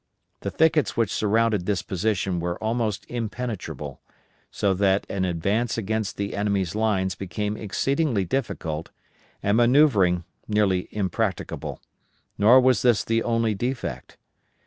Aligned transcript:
The 0.39 0.49
thickets 0.49 0.97
which 0.97 1.13
surrounded 1.13 1.67
this 1.67 1.83
position 1.83 2.39
were 2.39 2.57
almost 2.57 3.05
impenetrable, 3.07 4.01
so 4.49 4.73
that 4.73 5.05
an 5.11 5.25
advance 5.25 5.77
against 5.77 6.17
the 6.17 6.35
enemy's 6.35 6.73
lines 6.73 7.13
became 7.13 7.55
exceedingly 7.55 8.25
difficult 8.25 8.89
and 9.43 9.57
manoeuvring 9.57 10.23
nearly 10.47 10.87
impracticable, 10.89 11.83
nor 12.39 12.59
was 12.59 12.81
this 12.81 13.03
the 13.03 13.21
only 13.21 13.53
defect. 13.53 14.17